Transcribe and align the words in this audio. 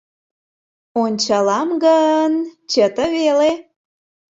Ончалам 1.03 1.69
гын– 1.85 2.33
чыте 2.71 3.05
веле. 3.15 3.51